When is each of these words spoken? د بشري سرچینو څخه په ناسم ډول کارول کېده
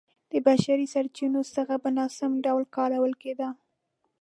د 0.31 0.33
بشري 0.47 0.85
سرچینو 0.93 1.41
څخه 1.55 1.73
په 1.83 1.89
ناسم 1.97 2.31
ډول 2.45 2.63
کارول 2.75 3.13
کېده 3.21 3.49